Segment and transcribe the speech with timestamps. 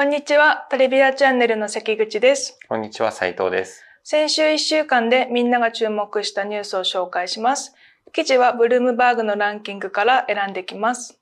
[0.00, 0.66] こんにちは。
[0.70, 2.58] トリビアチャンネルの関口です。
[2.70, 3.84] こんにちは、斉藤です。
[4.02, 7.74] 先週1週間でみんなが注目したニュースを紹介します。
[8.14, 11.20] 記事はブルームバーグのランキングから選んできます。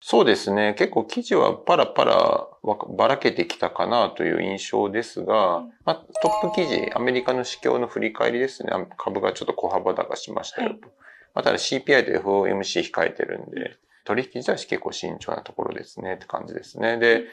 [0.00, 0.74] そうですね。
[0.78, 2.48] 結構記事はパラパラ
[2.96, 8.70] ばらけてきたかなという印象ですが、うんまあ、トップ記事、アメリカの市況の振り返りですね。
[8.72, 10.86] あ株がちょっと小幅高しましたよと。
[10.86, 10.90] はい
[11.34, 16.98] まただ CPI と FOMC 控えてるんで、取引自体は結構慎重なところですねって感じですね。
[16.98, 17.24] で、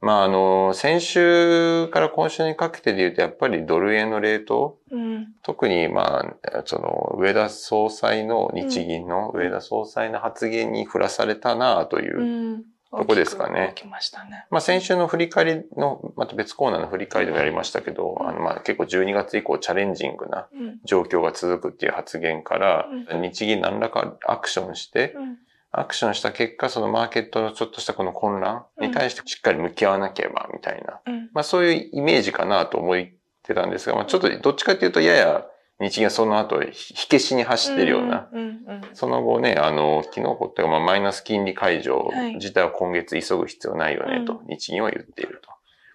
[0.00, 5.28] まあ、あの、先週から今週にかけてで言うと、やっぱりドル円のレート、うん。
[5.42, 12.64] 特に、まあ、その、上田総裁の、日銀の上田総裁の発言に振らされたなという、うん。
[12.92, 14.46] どこですかねましたね。
[14.48, 20.80] まあ先週の振り返りの、また別コーナーの振り返りでもやりましたけど、あの、まあ結構12月以降チャレンジングなうん。
[20.84, 25.38] 状況が続くっていう発言から、う日銀何らかアクションして、うん。
[25.78, 31.00] アクションした結果、そのマーケットのちょっとしたこの混乱に対してしっかり向き合わなければ、みたいな。
[31.06, 31.30] うん。
[31.32, 32.96] まあそういうイメージかなと思っ
[33.42, 35.44] てたんですが、まあちょっとどっちかっていうとやや
[35.78, 38.40] 日銀がその後火消しに走ってるような、うん。
[38.40, 38.80] うん。
[38.94, 45.50] その後ね、あの、昨日起ってまあマイナス金利解除はい自体は今月急ぐ必要ないよねと、う日銀は言っていると。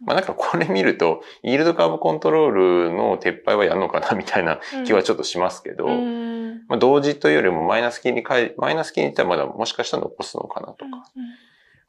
[0.06, 6.21] まあなんかこれ見ると、イールドカーブコントロールの撤廃はやるのかなみたいな気はちょっとしますけど、うん。
[6.72, 11.04] まあ同時というよりもマイナス金利解、マイナス金利ってまだもしかしたら残すのかなとか。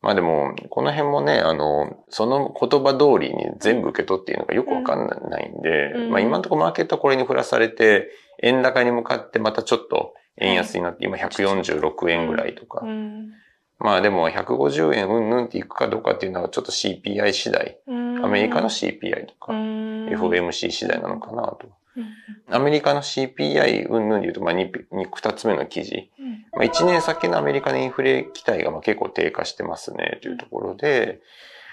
[0.00, 8.10] まあでも、この辺もね、あの、その言葉通りに全部受け取っていいのかよくわかんないんで、うんまあ今のところマーケットはこれに振らされて、
[8.42, 12.80] 円高に向かってまたちょっと円安になって、今146円ぐらいとか。
[12.84, 13.30] うん。
[13.78, 18.24] まあでも150円うんぬんっていくかどうかっていうのはちょっと CPI 次第、うん。
[18.24, 20.08] アメリカの CPI とか、うん。
[20.08, 21.68] FOMC 次第なのかなと。
[21.96, 22.54] うん。
[22.54, 26.10] アメリカの CPI うんぬんで言うと、まあ 2, 2つ目の記事。
[26.18, 26.46] うん。
[26.52, 31.20] まあ、1年先のアメリカのインフレ期待がまあ結構低下してますねというところで、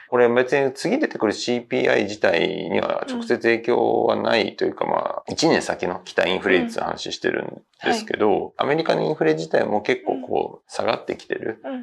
[0.10, 11.80] これ別に次出てくる CPI 自体には直接影響はないというか、まあ、1年先の期待インフレ率の話してるんですけど、アメリカのインフレ自体も結構こう下がってきてるうん。
[11.80, 11.82] っ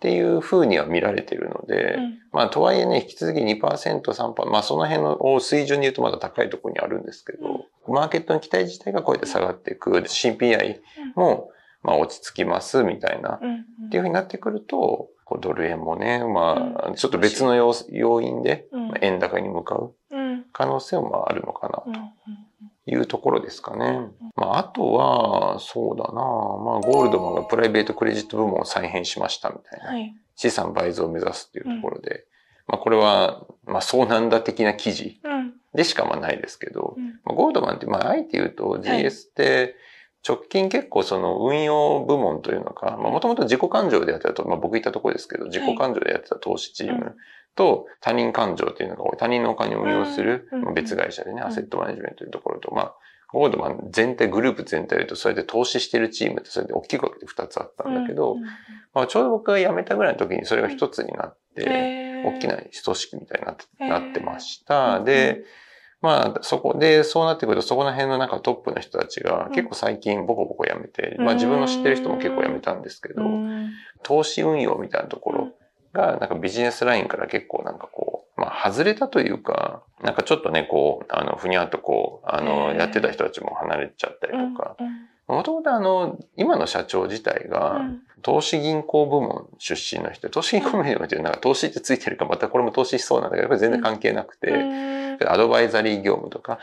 [0.00, 2.18] ていう風には見られてるので、うん。
[2.32, 3.60] まあ、とはいえね、引き続き2%、
[4.02, 9.92] 3%、まあ、その辺の水準で言うとまだ高いところにあるんですけど、マーケットの期待自体がこうやって下がっていく。
[10.02, 10.80] で CPI
[11.14, 11.50] も、
[11.82, 13.38] まあ、落ち着きます、みたいな。
[13.40, 13.60] うん。
[13.86, 15.08] っていう風になってくると、
[15.40, 18.66] ドル円もね、まあ、ちょっと別の要要因で、
[19.02, 20.44] 円高に向かううん。
[20.52, 21.92] 可能性もまああるのかうん。
[21.92, 22.00] な、と
[22.90, 24.08] いうところですかね。
[24.34, 26.22] まあ、あとは、そうだなまあ、
[26.80, 29.86] ゴールドマンがプライベートクレジット部門を再編しましたみたいな。
[29.90, 30.14] はい。
[30.36, 32.24] 資産倍増を目指すっていうところで、
[32.66, 35.52] まあこれは、まあそうなんだ的な記事うん。
[35.74, 37.20] でしかまあないですけど、うん。
[37.24, 39.76] まあ、ゴールドマンって、まああえて言うと GS って
[40.26, 47.16] 直近結構その運用部門というのか、まあもともと自己感情でやってたと、まあ僕言ったところですけど、自己感情でやってた投資チーうんム
[47.58, 51.44] と他人感情っていうのが多い、他人のお金を運用する、別会社でね、ん。
[51.44, 52.94] アセットマネジメントというところと、まあ
[53.30, 58.36] ゴールドマン全体、グループ全体で言うと、それで投資してるチームってそれで大きく分けて2つあったんだけど、
[58.94, 61.64] まあ、ちょうど僕が辞めたぐらいの時にそれが一つになって、
[62.24, 65.00] 大大きな組織みたいになって,、なってました。
[65.00, 65.44] で、
[66.00, 69.52] まあ、そこで、そうなってくると、そこの辺のなんかトップの人たちがうん。
[69.52, 71.24] 結構最近ボコボコ辞めて、うん。
[71.24, 73.22] まあ自分の知ってる人も結構辞めたんですけど、
[74.04, 75.48] 投資運用みたいなところ
[75.92, 84.76] が、なんかビジネスラインから結構なんかこう、まあ外れたというか、なんかちょっとね、こう、あの、ふにゃっとこう、あの、やってた人たちも離れちゃったりとか、
[85.26, 87.82] もともとあの、今の社長自体が、
[88.22, 94.48] 投資銀行部門出身の人、投資銀行部門っていうなんか投資ってついてるか、またこれも投資しそうなんだけど、これ全然関係なくて、
[95.26, 96.58] アドバイザリー業務とか、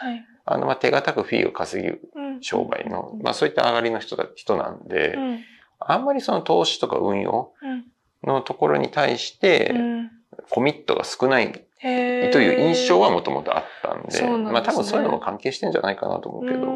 [0.46, 2.00] あの、まあ、手堅くフィーを稼ぐ
[2.42, 5.16] 商売の、まあ、そういった上がりの人だ、人なんで、
[5.80, 7.54] あんまりその投資とか運用
[8.26, 9.74] のところに対して、
[10.50, 16.68] コミットが少ないという印象はもともとあったんで、まあ多分そういうのも関係してんじゃないかなと思うけど、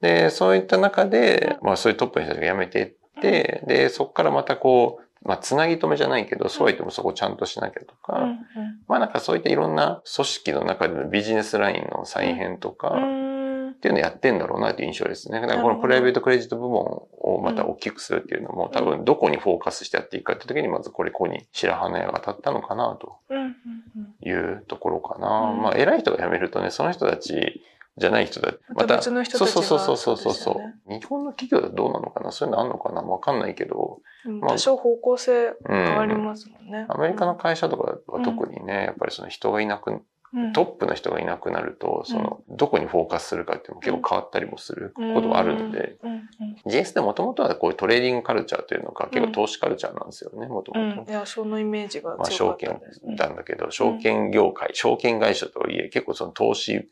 [0.00, 8.26] で、そういった中で、まあそういうトップの人たちが辞めていって、で、そこからまたこう、まあつなぎ止めじゃないけど、そうは言ってもそこをちゃんとしなきゃとか、
[8.88, 12.96] まあなんかそういったいろんな組織の中でのビジネスラインの再編とか、
[13.82, 15.40] っていうのをやってんだろうなっていう印象ですね。
[15.40, 23.18] だからこのプライベートクレジット部門をまた大きくするっていうのも、多分どこにフォーカスしてやっていくかって時に、まずこれここに白羽の矢が立ったのかなと
[24.24, 25.52] いうところかな。
[25.60, 27.60] まあ偉い人が辞めるとね、その人たち
[27.98, 28.52] じゃない人だ。
[28.68, 30.54] また別の人たちがそうそうそうそうそうそう、
[30.88, 32.30] ね日本の企業だとどうなのかな？
[32.30, 33.02] そういうのあんのかな？
[33.02, 35.56] わかんないけど、まあ多少方向性うん。
[35.68, 36.86] 変わりますもんね。
[36.88, 40.00] アメリカの会社とかは特にね、やっぱりその人がいなく
[40.54, 45.96] トップの人がいなくなると、その、どこにフォーカスするかっていうのも結構変わったりもすることもあるので、
[46.66, 51.10] GS でもともとはこういうトレーディングカルチャーというのが結構投資カルチャーなんですよね、もともと。
[51.10, 56.88] いや、そのイメージがまあ、証券なんだけど、証券業界、証券会社とはいえ、結構その投資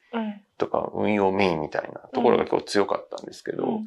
[0.58, 3.80] とか運用メインみたいなところが結構強かったんですけど、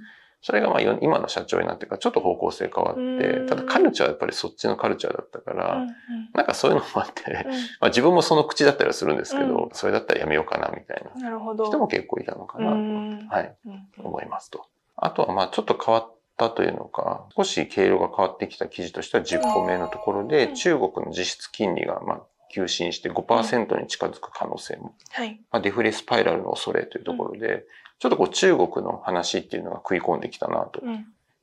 [0.43, 5.87] それがまあ今の社長になってからちょっと方向性変わって、ただカルチャーはやっぱりそっちのカルチャーだったから、
[6.33, 7.45] なんかそういうのもあって、
[7.79, 13.55] まあ自分もその口だったりはするんですけど、それだったらやめようかなみたいな人も結構いたのかなと、はい、
[13.99, 14.65] 思いますと。
[14.97, 22.21] あとはまあちょっと変わったというのか、少し経路が変わってきた記事としては10個目のところで、中国の実質金利がまあ
[22.53, 24.93] 急進して5%に近づく可能性も。
[25.09, 25.41] はい。
[25.51, 27.65] まあ、デフレスパイラルの恐れというところで、
[27.97, 30.81] ちょっとこう中国の話っていうのが食い込んできたなと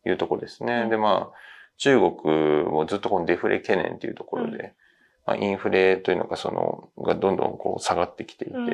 [0.06, 0.82] いうところですね。
[0.84, 1.36] うん、で、まあ、
[1.78, 2.12] 中国
[2.64, 4.72] もずっとこのデフレ懸念というところで、うん、
[5.26, 8.69] まあ、インフレというのがその、がどんどんこう下がってきていて、うん、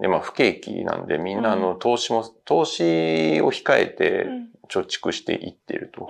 [0.00, 4.26] で、まあ不景気なんでみんなあの投資も、投資を控えて
[4.68, 6.08] 貯蓄していっていると。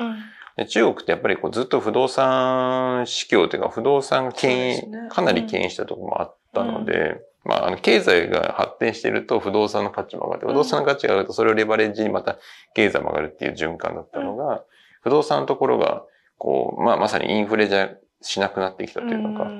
[0.56, 12.38] で中国ってやっぱりこうずっと不動産市況というか不動産牽引、ね、かなり牽引したところもあったので、まあ、あの、経済が発展していると不動産の価値も上がって、不動産の価値が上がるとそれをレバレッジにまた
[12.74, 14.64] 経済も上がるっていう循環だったのが、
[15.02, 16.04] 不動産のところが、
[16.38, 17.90] こう、まあ、まさにインフレじゃ
[18.24, 19.50] しなくなってきたというのか、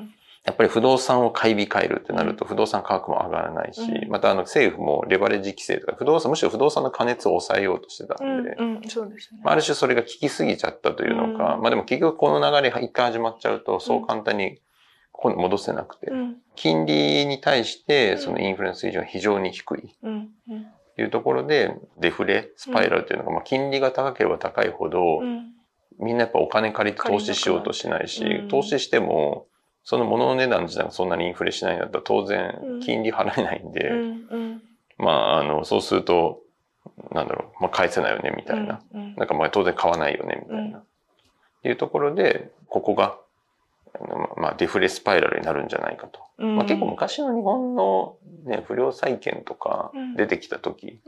[0.44, 8.56] やっぱり不動産を買い控えるってなると不動産価格も上がらないし、またあの政府もレバレッジ規制とか不動産、むしろ不動産の加熱を抑えようとしてたんで、
[8.88, 9.40] そうですね。
[9.44, 14.58] ある種それが効きすぎちゃったというのか、まあでも結局この流れ一回始まっちゃうとそう簡単に
[15.12, 19.96] ここに戻せなくて、うん、金利に対してそのインフレの水準が非常に低い。
[20.96, 25.22] というところで、デフレ、スパイラルというのが、まあ、金利が高ければ高いほど、
[25.98, 29.46] みんなやっぱお金借りて投資しようとしないし、投資しても、
[29.84, 33.92] その物の値段自体がそんなにインフレしないんだったら当然金利払えないんで、
[34.98, 36.40] まあ、あの、そうすると、
[37.12, 38.80] なんだろう、まあ返せないよね、みたいな。
[39.16, 40.82] なんかまあ当然買わないよね、みたいな。
[41.64, 43.18] いうところで、ここが
[44.36, 46.20] まあ、デフレスパイラルになるんじゃないかと。
[46.38, 51.00] うん、まあ、結構昔の日本の、ね、不良債権とか出てきた時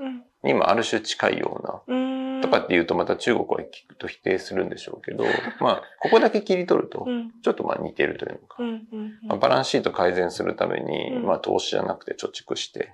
[0.45, 1.97] にもある種近いような、
[2.43, 5.25] とかっていうとまた中国は聞くと否定するんでしょうけど、
[5.61, 7.07] まあ、ここだけ切り取ると、
[7.43, 8.63] ちょっとまあ似てるというのか、
[9.23, 12.93] まあ、バランスシート改善するために、まあ投資じゃなくて貯蓄して、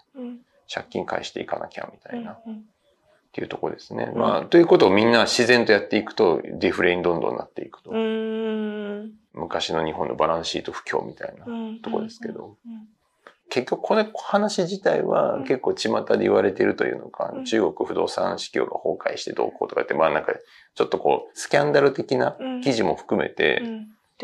[0.72, 2.32] 借金返していかなきゃみたいな。
[2.32, 4.12] っていうところですね。
[4.14, 7.90] まあ、ということをみんな自然とやっていくと、デフレにどんどんなっていくと。
[9.32, 11.46] 昔の日本のバランスシート不況みたいな
[11.82, 12.58] ところですけど。
[13.52, 20.32] 結局この話自体は結構巷で言われているというのか、中国不動産市況が崩壊してどうこうとかって、まあなんか
[20.74, 22.34] ちょっとこうスキャンダル的な
[22.64, 23.62] 記事も含めて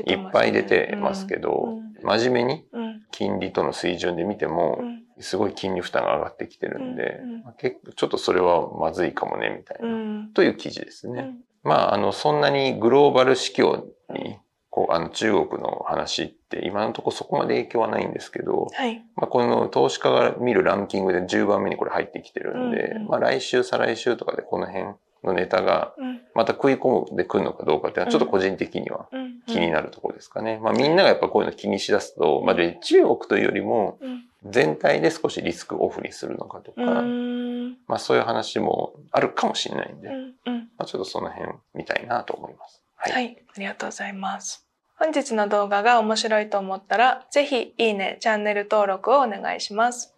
[0.07, 2.65] いっぱい出てますけど、真面目に
[3.11, 4.81] 金利との水準で見ても、
[5.21, 7.21] すごい金利負担が上がってきてるんで、
[7.59, 11.35] 結構ちょっとそれはまずいかもね、みたいな、という記事ですね。
[11.63, 14.39] まあ、あの、そんなにグローバル市況に、
[14.79, 24.85] こう、あの、中国の話って今のところそこまで影響はないんですけど、はい、まあ、この投資家が見るランキングで10番目にこれ入ってきてるんで、うんうん、まあ、来週、再来週とかでこの辺
[25.25, 25.95] のネタが、
[26.37, 29.09] また食い込んでくるのかどうかっていうのは、ちょっと個人的には
[29.49, 30.61] 気になるところですかね。
[30.63, 33.99] まあ、みんながやっぱこういうの気にしだすと、まあ、中国というよりも、
[34.45, 36.83] 全体で少しリスクオフにするのかとか、
[37.89, 40.09] まあ、そういう話もあるかもしれないんで、
[40.79, 42.85] まあ、ちょっとその辺見たいなと思います。
[42.95, 44.68] はい、はい、ありがとうございます。
[44.99, 50.18] 本日の動画が面白いと思ったら、ぜひいいね、チャンネル登録をお願いします。